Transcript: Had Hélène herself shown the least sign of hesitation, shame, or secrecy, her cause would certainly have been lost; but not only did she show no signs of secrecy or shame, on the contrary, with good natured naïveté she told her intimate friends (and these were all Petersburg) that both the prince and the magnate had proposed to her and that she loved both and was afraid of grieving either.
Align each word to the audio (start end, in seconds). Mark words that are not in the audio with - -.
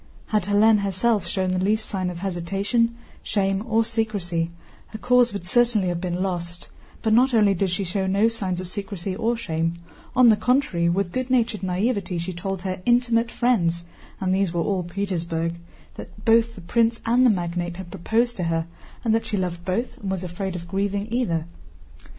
Had 0.29 0.45
Hélène 0.45 0.79
herself 0.79 1.27
shown 1.27 1.49
the 1.51 1.59
least 1.63 1.85
sign 1.85 2.09
of 2.09 2.17
hesitation, 2.21 2.95
shame, 3.21 3.63
or 3.67 3.85
secrecy, 3.85 4.49
her 4.87 4.97
cause 4.97 5.31
would 5.31 5.45
certainly 5.45 5.89
have 5.89 6.01
been 6.01 6.23
lost; 6.23 6.69
but 7.03 7.13
not 7.13 7.35
only 7.35 7.53
did 7.53 7.69
she 7.69 7.83
show 7.83 8.07
no 8.07 8.27
signs 8.27 8.59
of 8.59 8.67
secrecy 8.67 9.15
or 9.15 9.37
shame, 9.37 9.75
on 10.15 10.29
the 10.29 10.35
contrary, 10.35 10.89
with 10.89 11.11
good 11.11 11.29
natured 11.29 11.61
naïveté 11.61 12.19
she 12.19 12.33
told 12.33 12.63
her 12.63 12.81
intimate 12.83 13.29
friends 13.31 13.85
(and 14.19 14.33
these 14.33 14.51
were 14.51 14.63
all 14.63 14.81
Petersburg) 14.81 15.53
that 15.97 16.25
both 16.25 16.55
the 16.55 16.61
prince 16.61 16.99
and 17.05 17.23
the 17.23 17.29
magnate 17.29 17.77
had 17.77 17.91
proposed 17.91 18.35
to 18.37 18.45
her 18.45 18.65
and 19.03 19.13
that 19.13 19.27
she 19.27 19.37
loved 19.37 19.63
both 19.63 19.99
and 19.99 20.09
was 20.09 20.23
afraid 20.23 20.55
of 20.55 20.67
grieving 20.67 21.07
either. 21.13 21.45